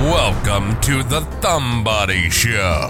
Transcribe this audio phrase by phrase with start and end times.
[0.00, 2.88] Welcome to the Thumbody Show,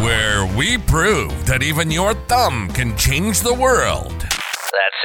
[0.00, 4.12] where we prove that even your thumb can change the world.
[4.20, 5.02] That's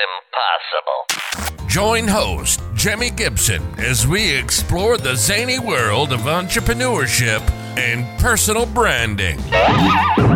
[1.49, 1.67] impossible.
[1.67, 7.41] Join host Jimi Gibson as we explore the zany world of entrepreneurship
[7.75, 9.39] and personal branding.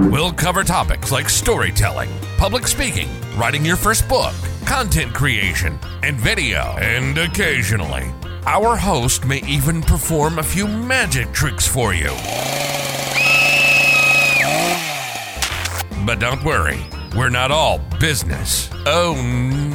[0.09, 4.33] We'll cover topics like storytelling, public speaking, writing your first book,
[4.65, 6.75] content creation, and video.
[6.79, 8.11] And occasionally,
[8.47, 12.09] our host may even perform a few magic tricks for you.
[16.05, 16.79] But don't worry,
[17.13, 18.69] we're not all business.
[18.85, 19.15] Oh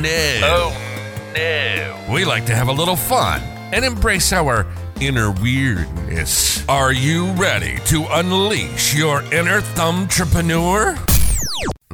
[0.00, 0.40] no.
[0.42, 2.12] Oh no.
[2.14, 3.42] We like to have a little fun
[3.74, 4.66] and embrace our
[5.00, 6.66] inner weirdness.
[6.66, 11.11] Are you ready to unleash your inner thumbtrepreneur?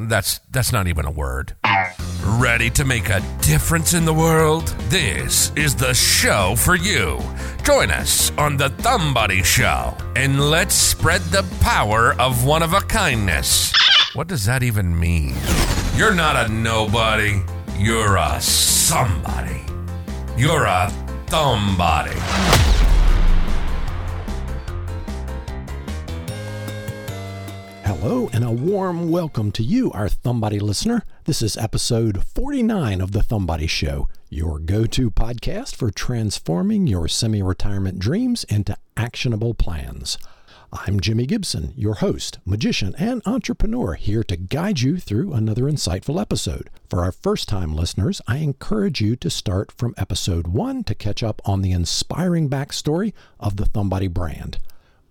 [0.06, 1.56] That's that's not even a word.
[2.24, 4.68] Ready to make a difference in the world?
[4.88, 7.18] This is the show for you.
[7.64, 12.80] Join us on the Thumbody Show and let's spread the power of one of a
[12.80, 13.72] kindness.
[14.14, 15.34] What does that even mean?
[15.96, 17.42] You're not a nobody.
[17.76, 19.64] You're a somebody.
[20.36, 20.90] You're a
[21.26, 21.76] thumb
[27.88, 31.04] Hello, and a warm welcome to you, our Thumbody listener.
[31.24, 37.08] This is episode 49 of The Thumbody Show, your go to podcast for transforming your
[37.08, 40.18] semi retirement dreams into actionable plans.
[40.70, 46.20] I'm Jimi Gibson, your host, magician, and entrepreneur, here to guide you through another insightful
[46.20, 46.68] episode.
[46.90, 51.22] For our first time listeners, I encourage you to start from episode 1 to catch
[51.22, 54.58] up on the inspiring backstory of the Thumbody brand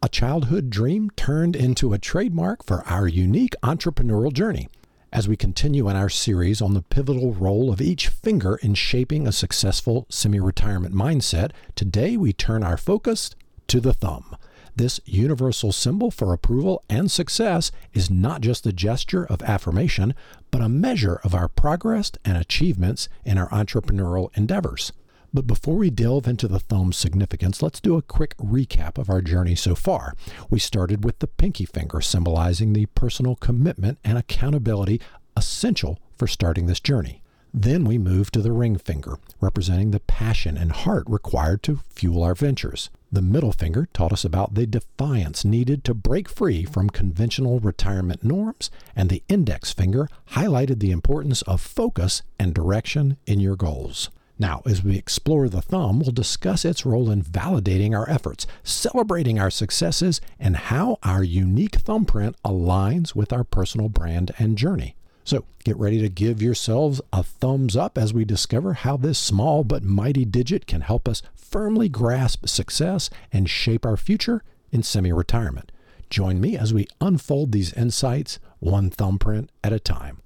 [0.08, 4.70] a childhood dream turned into a trademark for our unique entrepreneurial journey.
[5.12, 9.28] As we continue in our series on the pivotal role of each finger in shaping
[9.28, 13.32] a successful semi retirement mindset, today we turn our focus
[13.68, 14.38] to the thumb.
[14.78, 20.16] This universal symbol for approval and success is not just a gesture of affirmation,
[20.52, 24.94] but a measure of our progress and achievements in our entrepreneurial endeavors.
[25.34, 29.22] But before we delve into the thumb's significance, let's do a quick recap of our
[29.22, 30.14] journey so far.
[30.50, 35.02] We started with the pinky finger, symbolizing the personal commitment and accountability
[35.36, 37.22] essential for starting this journey.
[37.54, 42.24] Then we moved to the ring finger, representing the passion and heart required to fuel
[42.24, 42.90] our ventures.
[43.12, 48.24] The middle finger taught us about the defiance needed to break free from conventional retirement
[48.24, 54.10] norms, and the index finger highlighted the importance of focus and direction in your goals.
[54.40, 59.40] Now, as we explore the thumb, we'll discuss its role in validating our efforts, celebrating
[59.40, 64.96] our successes, and how our unique thumbprint aligns with our personal brand and journey.
[65.24, 69.64] So, get ready to give yourselves a thumbs up as we discover how this small
[69.64, 75.12] but mighty digit can help us firmly grasp success and shape our future in semi
[75.12, 75.72] retirement.
[76.10, 80.22] Join me as we unfold these insights one thumbprint at a time.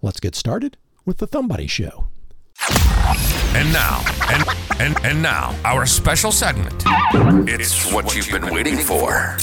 [0.00, 2.06] Let's get started with the Thumbody Show.
[3.56, 4.44] And now, and
[4.80, 6.84] and and now, our special segment.
[7.48, 9.38] It's what you've been waiting for.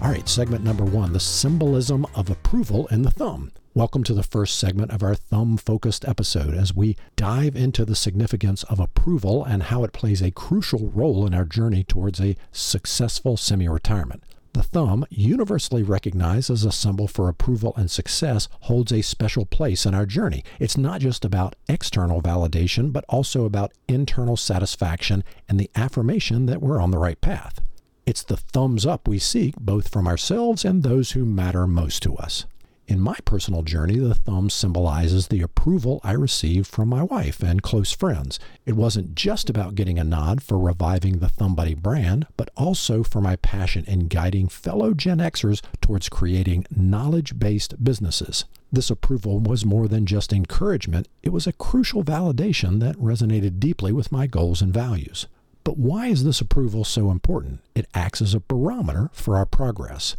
[0.00, 3.52] All right, segment number one the symbolism of approval in the thumb.
[3.74, 7.94] Welcome to the first segment of our thumb focused episode as we dive into the
[7.94, 12.34] significance of approval and how it plays a crucial role in our journey towards a
[12.50, 14.24] successful semi retirement.
[14.54, 19.86] The thumb, universally recognized as a symbol for approval and success, holds a special place
[19.86, 20.44] in our journey.
[20.60, 26.60] It's not just about external validation, but also about internal satisfaction and the affirmation that
[26.60, 27.60] we're on the right path.
[28.04, 32.16] It's the thumbs up we seek both from ourselves and those who matter most to
[32.16, 32.44] us.
[32.92, 37.62] In my personal journey, the thumb symbolizes the approval I received from my wife and
[37.62, 38.38] close friends.
[38.66, 43.22] It wasn't just about getting a nod for reviving the Thumbody brand, but also for
[43.22, 48.44] my passion in guiding fellow Gen Xers towards creating knowledge based businesses.
[48.70, 53.92] This approval was more than just encouragement, it was a crucial validation that resonated deeply
[53.92, 55.26] with my goals and values.
[55.64, 57.60] But why is this approval so important?
[57.74, 60.14] It acts as a barometer for our progress.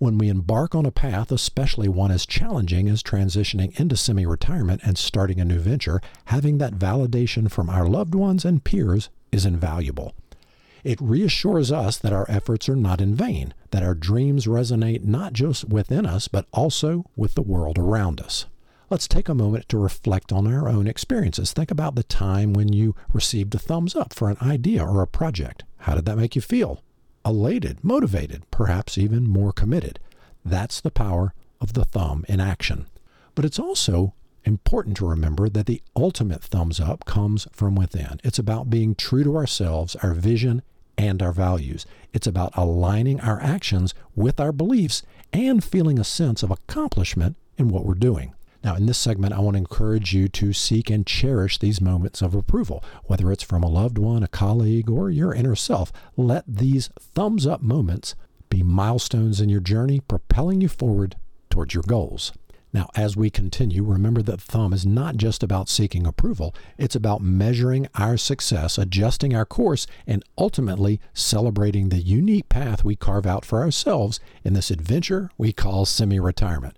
[0.00, 4.80] When we embark on a path, especially one as challenging as transitioning into semi retirement
[4.82, 9.44] and starting a new venture, having that validation from our loved ones and peers is
[9.44, 10.14] invaluable.
[10.84, 15.34] It reassures us that our efforts are not in vain, that our dreams resonate not
[15.34, 18.46] just within us, but also with the world around us.
[18.88, 21.52] Let's take a moment to reflect on our own experiences.
[21.52, 25.06] Think about the time when you received a thumbs up for an idea or a
[25.06, 25.64] project.
[25.80, 26.82] How did that make you feel?
[27.24, 29.98] Elated, motivated, perhaps even more committed.
[30.44, 32.86] That's the power of the thumb in action.
[33.34, 34.14] But it's also
[34.44, 38.20] Important to remember that the ultimate thumbs up comes from within.
[38.24, 40.62] It's about being true to ourselves, our vision,
[40.96, 41.84] and our values.
[42.12, 45.02] It's about aligning our actions with our beliefs
[45.32, 48.34] and feeling a sense of accomplishment in what we're doing.
[48.62, 52.20] Now, in this segment, I want to encourage you to seek and cherish these moments
[52.20, 55.92] of approval, whether it's from a loved one, a colleague, or your inner self.
[56.16, 58.14] Let these thumbs up moments
[58.50, 61.16] be milestones in your journey, propelling you forward
[61.48, 62.32] towards your goals.
[62.72, 67.20] Now, as we continue, remember that thumb is not just about seeking approval, it's about
[67.20, 73.44] measuring our success, adjusting our course, and ultimately celebrating the unique path we carve out
[73.44, 76.76] for ourselves in this adventure we call semi retirement.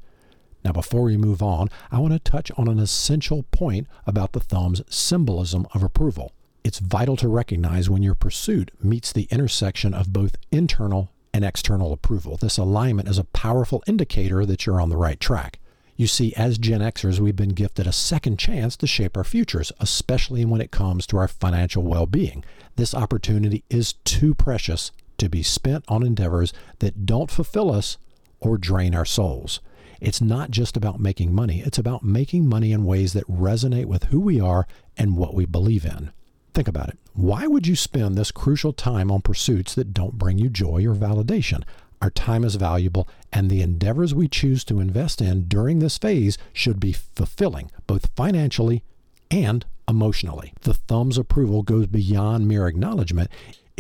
[0.65, 4.41] Now, before we move on, I want to touch on an essential point about the
[4.41, 6.33] thumb's symbolism of approval.
[6.65, 11.93] It's vital to recognize when your pursuit meets the intersection of both internal and external
[11.93, 12.37] approval.
[12.37, 15.59] This alignment is a powerful indicator that you're on the right track.
[15.97, 19.73] You see, as Gen Xers, we've been gifted a second chance to shape our futures,
[19.81, 22.45] especially when it comes to our financial well being.
[22.77, 27.99] This opportunity is too precious to be spent on endeavors that don't fulfill us
[28.41, 29.61] or drain our souls.
[30.03, 34.05] It's not just about making money, it's about making money in ways that resonate with
[34.05, 34.67] who we are
[34.97, 36.11] and what we believe in.
[36.55, 36.99] Think about it.
[37.15, 40.97] Why would you spend this crucial time on pursuits that don't bring you joy or
[40.97, 41.63] validation?
[42.01, 46.37] Our time is valuable, and the endeavors we choose to invest in during this phase
[46.53, 48.83] should be fulfilling, both financially
[49.31, 50.53] and emotionally.
[50.63, 53.31] The thumb's approval goes beyond mere acknowledgement.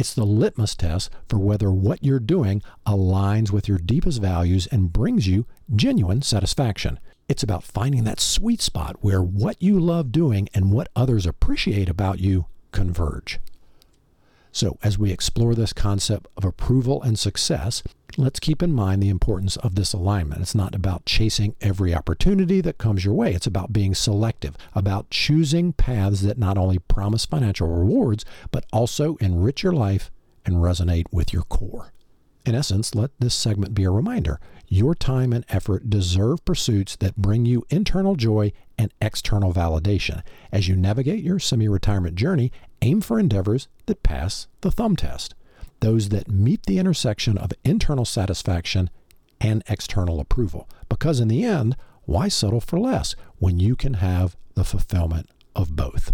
[0.02, 4.93] It's the litmus test for whether what you're doing aligns with your deepest values and
[4.93, 5.46] brings you
[5.76, 6.99] genuine satisfaction.
[7.28, 11.88] It's about finding that sweet spot where what you love doing and what others appreciate
[11.88, 13.38] about you converge.
[14.52, 17.82] So, as we explore this concept of approval and success,
[18.19, 20.43] let's keep in mind the importance of this alignment.
[20.43, 25.08] It's not about chasing every opportunity that comes your way, it's about being selective, about
[25.08, 30.10] choosing paths that not only promise financial rewards, but also enrich your life
[30.44, 31.93] and resonate with your core.
[32.44, 37.17] In essence, let this segment be a reminder your time and effort deserve pursuits that
[37.17, 40.23] bring you internal joy and external validation.
[40.50, 42.50] As you navigate your semi retirement journey,
[42.81, 45.35] aim for endeavors that pass the thumb test,
[45.81, 48.88] those that meet the intersection of internal satisfaction
[49.41, 50.69] and external approval.
[50.88, 55.77] Because in the end, why settle for less when you can have the fulfillment of
[55.77, 56.12] both?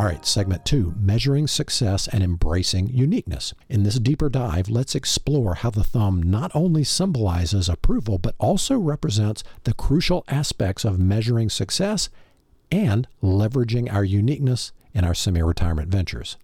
[0.00, 3.52] All right, segment two measuring success and embracing uniqueness.
[3.68, 8.78] In this deeper dive, let's explore how the thumb not only symbolizes approval, but also
[8.78, 12.08] represents the crucial aspects of measuring success
[12.72, 16.38] and leveraging our uniqueness in our semi retirement ventures.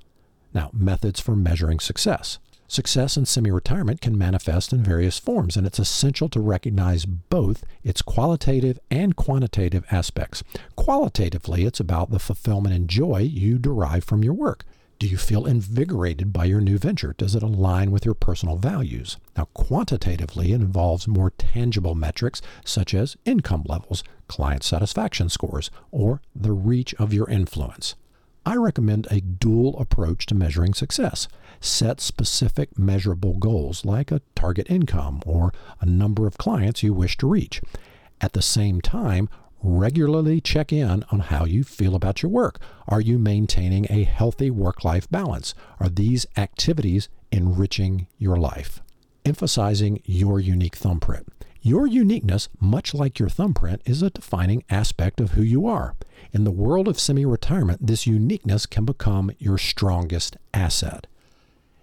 [0.53, 2.39] Now, methods for measuring success.
[2.69, 7.65] Success in semi retirement can manifest in various forms, and it's essential to recognize both
[7.85, 10.43] its qualitative and quantitative aspects.
[10.75, 14.65] Qualitatively, it's about the fulfillment and joy you derive from your work.
[14.99, 17.15] Do you feel invigorated by your new venture?
[17.19, 19.19] Does it align with your personal values?
[19.37, 26.23] Now, quantitatively, it involves more tangible metrics such as income levels, client satisfaction scores, or
[26.35, 27.95] the reach of your influence.
[28.49, 31.27] I recommend a dual approach to measuring success.
[31.61, 37.17] Set specific measurable goals like a target income or a number of clients you wish
[37.17, 37.61] to reach.
[38.21, 39.29] At the same time,
[39.65, 42.61] regularly check in on how you feel about your work.
[42.87, 45.53] Are you maintaining a healthy work life balance?
[45.81, 48.81] Are these activities enriching your life?
[49.25, 51.27] Emphasizing your unique thumbprint.
[51.67, 55.97] Your uniqueness, much like your thumbprint, is a defining aspect of who you are.
[56.33, 61.09] In the world of semi retirement, this uniqueness can become your strongest asset.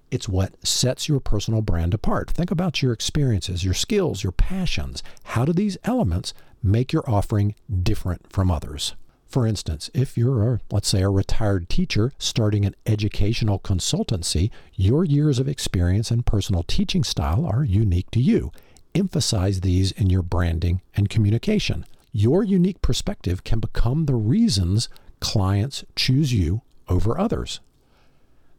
[0.10, 2.32] It's what sets your personal brand apart.
[2.32, 5.04] Think about your experiences, your skills, your passions.
[5.24, 8.96] How do these elements make your offering different from others?
[9.28, 15.04] For instance, if you're, a, let's say, a retired teacher starting an educational consultancy, your
[15.04, 18.54] years of experience and personal teaching style are unique to you
[18.96, 21.86] emphasize these in your branding and communication.
[22.12, 27.60] Your unique perspective can become the reasons clients choose you over others.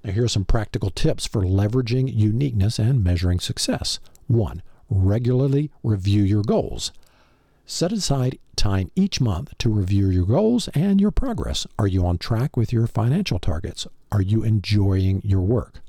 [0.03, 4.01] Now, here are some practical tips for leveraging uniqueness and measuring success.
[4.27, 6.93] One, regularly review your goals.
[7.67, 11.67] Set aside time each month to review your goals and your progress.
[11.79, 13.87] Are you on track with your financial targets?
[14.13, 15.81] Are you enjoying your work?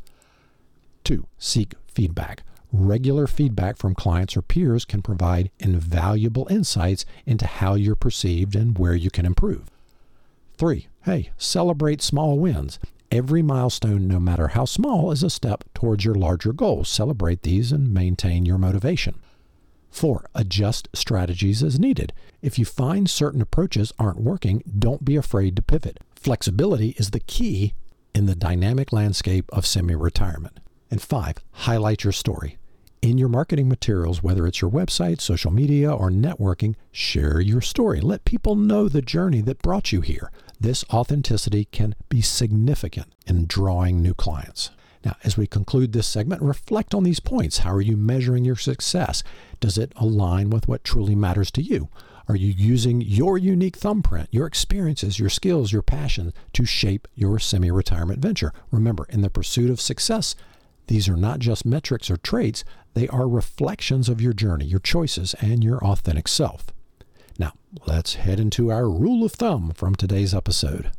[1.03, 2.43] Two, seek feedback.
[2.77, 8.77] Regular feedback from clients or peers can provide invaluable insights into how you're perceived and
[8.77, 9.71] where you can improve.
[10.57, 12.77] Three, hey, celebrate small wins.
[13.11, 16.89] every milestone, no matter how small, is a step towards your larger goals.
[16.89, 19.15] Celebrate these and maintain your motivation.
[19.89, 22.11] Four, adjust strategies as needed.
[22.41, 25.99] If you find certain approaches aren't working, don't be afraid to pivot.
[26.13, 27.73] Flexibility is the key
[28.13, 30.59] in the dynamic landscape of semi retirement.
[30.91, 32.57] And five, highlight your story.
[33.05, 38.01] In your marketing materials, whether it's your website, social media, or networking, share your story.
[38.01, 40.31] Let people know the journey that brought you here.
[40.59, 44.71] This authenticity can be significant in drawing new clients.
[45.03, 47.59] Now, as we conclude this segment, reflect on these points.
[47.59, 49.21] How are you measuring your success?
[49.59, 51.89] Does it align with what truly matters to you?
[52.27, 57.37] Are you using your unique thumbprint, your experiences, your skills, your passion to shape your
[57.37, 58.51] semi retirement venture?
[58.71, 60.35] Remember, in the pursuit of success,
[60.87, 62.63] these are not just metrics or traits,
[62.93, 66.67] they are reflections of your journey, your choices, and your authentic self.
[67.37, 67.53] Now,
[67.85, 70.91] let's head into our rule of thumb from today's episode.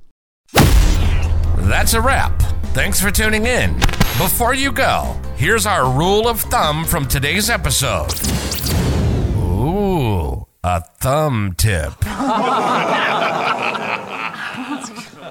[0.52, 2.38] That's a wrap.
[2.75, 3.75] Thanks for tuning in.
[4.19, 8.12] Before you go, here's our rule of thumb from today's episode.
[9.37, 11.95] Ooh, a thumb tip.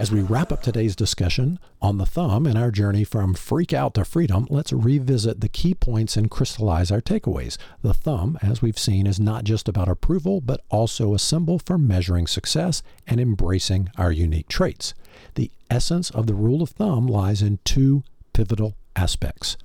[0.06, 3.96] As we wrap up today's discussion on the thumb and our journey from freak out
[3.96, 7.58] to freedom, let's revisit the key points and crystallize our takeaways.
[7.82, 11.80] The thumb, as we've seen, is not just about approval, but also a symbol for
[11.80, 14.94] measuring success and embracing our unique traits.
[15.34, 19.58] The essence of the rule of thumb lies in two pivotal aspects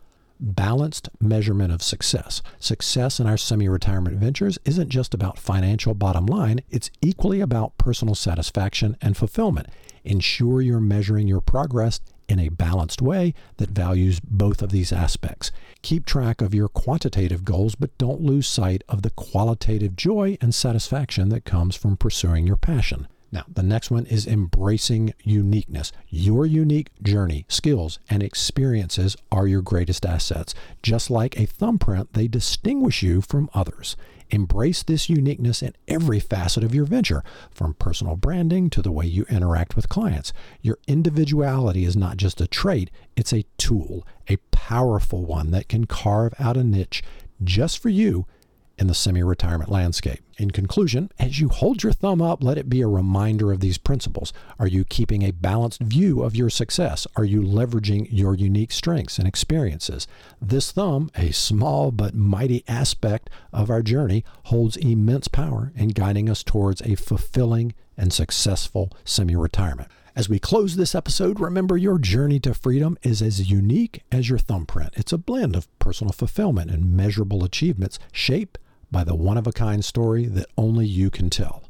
[0.42, 2.40] balanced measurement of success.
[2.58, 7.76] Success in our semi retirement ventures isn't just about financial bottom line, it's equally about
[7.76, 9.68] personal satisfaction and fulfillment.
[10.04, 15.50] Ensure you're measuring your progress in a balanced way that values both of these aspects.
[15.82, 20.54] Keep track of your quantitative goals, but don't lose sight of the qualitative joy and
[20.54, 23.08] satisfaction that comes from pursuing your passion.
[23.32, 25.92] Now, the next one is embracing uniqueness.
[26.08, 30.52] Your unique journey, skills, and experiences are your greatest assets.
[30.82, 33.96] Just like a thumbprint, they distinguish you from others.
[34.30, 39.06] Embrace this uniqueness in every facet of your venture, from personal branding to the way
[39.06, 40.32] you interact with clients.
[40.62, 45.86] Your individuality is not just a trait, it's a tool, a powerful one that can
[45.86, 47.02] carve out a niche
[47.42, 48.26] just for you
[48.80, 50.20] in the semi retirement landscape.
[50.38, 53.76] In conclusion, as you hold your thumb up, let it be a reminder of these
[53.76, 54.32] principles.
[54.58, 57.06] Are you keeping a balanced view of your success?
[57.14, 60.08] Are you leveraging your unique strengths and experiences?
[60.40, 66.30] This thumb, a small but mighty aspect of our journey, holds immense power in guiding
[66.30, 69.90] us towards a fulfilling and successful semi retirement.
[70.16, 74.38] As we close this episode, remember your journey to freedom is as unique as your
[74.38, 74.94] thumbprint.
[74.96, 78.58] It's a blend of personal fulfillment and measurable achievements shaped
[78.90, 81.62] by the one of a kind story that only you can tell.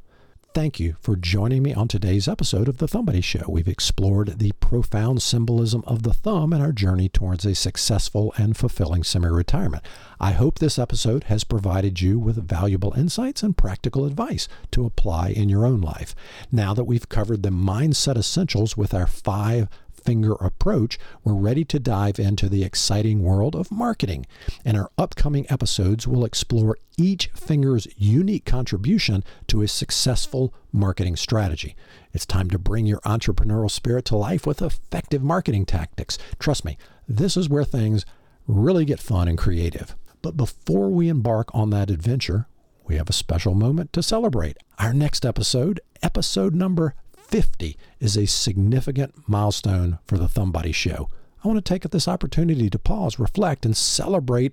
[0.52, 3.44] Thank you for joining me on today's episode of The Thumbody Show.
[3.48, 8.56] We've explored the profound symbolism of the thumb in our journey towards a successful and
[8.56, 9.84] fulfilling semi retirement.
[10.18, 15.28] I hope this episode has provided you with valuable insights and practical advice to apply
[15.28, 16.16] in your own life.
[16.50, 19.68] Now that we've covered the mindset essentials with our five
[20.04, 24.26] finger approach, we're ready to dive into the exciting world of marketing.
[24.64, 31.76] In our upcoming episodes, we'll explore each finger's unique contribution to a successful marketing strategy.
[32.12, 36.18] It's time to bring your entrepreneurial spirit to life with effective marketing tactics.
[36.38, 36.76] Trust me,
[37.08, 38.04] this is where things
[38.46, 39.96] really get fun and creative.
[40.22, 42.46] But before we embark on that adventure,
[42.86, 44.56] we have a special moment to celebrate.
[44.78, 46.94] Our next episode, episode number
[47.30, 51.08] 50 is a significant milestone for the Thumbody Show.
[51.44, 54.52] I want to take this opportunity to pause, reflect, and celebrate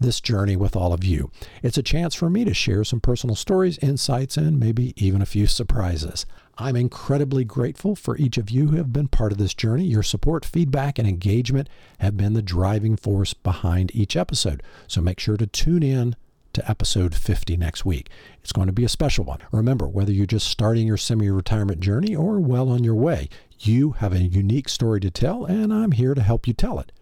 [0.00, 1.30] this journey with all of you.
[1.62, 5.26] It's a chance for me to share some personal stories, insights, and maybe even a
[5.26, 6.24] few surprises.
[6.56, 9.84] I'm incredibly grateful for each of you who have been part of this journey.
[9.84, 14.62] Your support, feedback, and engagement have been the driving force behind each episode.
[14.88, 16.16] So make sure to tune in
[16.54, 18.08] to episode 50 next week.
[18.42, 19.40] It's going to be a special one.
[19.52, 23.28] Remember, whether you're just starting your semi retirement journey or well on your way,
[23.60, 26.92] you have a unique story to tell, and I'm here to help you tell it.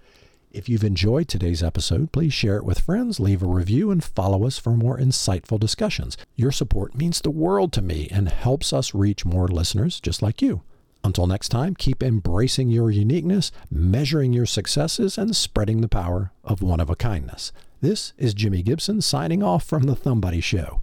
[0.50, 4.46] If you've enjoyed today's episode, please share it with friends, leave a review, and follow
[4.46, 6.18] us for more insightful discussions.
[6.36, 10.42] Your support means the world to me and helps us reach more listeners just like
[10.42, 10.62] you.
[11.04, 16.62] Until next time, keep embracing your uniqueness, measuring your successes, and spreading the power of
[16.62, 17.50] one of a kindness.
[17.82, 20.80] This is Jimi Gibson signing off from The Thumbody Show.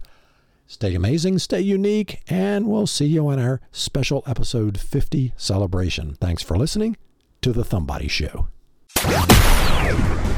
[0.66, 6.12] Stay amazing, stay unique, and we'll see you on our special episode 50 celebration.
[6.20, 6.98] Thanks for listening
[7.40, 8.48] to The Thumbody Show.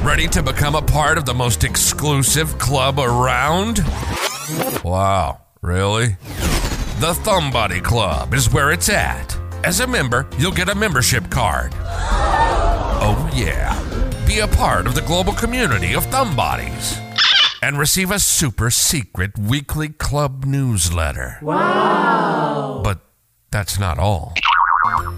[0.05, 3.79] Ready to become a part of the most exclusive club around?
[4.85, 6.15] Wow, really?
[7.01, 9.37] The Thumbody Club is where it's at.
[9.65, 11.73] As a member, you'll get a membership card.
[11.75, 14.02] Oh, yeah.
[14.33, 16.97] Be a part of the global community of Thumbodies
[17.61, 21.37] and receive a super secret weekly club newsletter.
[21.39, 22.81] Wow.
[22.83, 23.01] But
[23.51, 24.33] that's not all.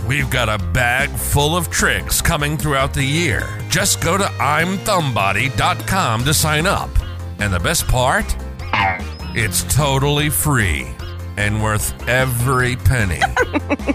[0.06, 3.48] We've got a bag full of tricks coming throughout the year.
[3.70, 6.90] Just go to I'mThumbody.com to sign up.
[7.40, 8.36] And the best part?
[9.34, 10.94] It's totally free
[11.38, 13.22] and worth every penny.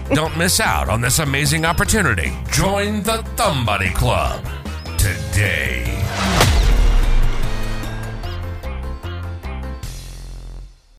[0.15, 2.35] Don't miss out on this amazing opportunity.
[2.51, 4.43] Join the Thumbody Club
[5.31, 5.90] today.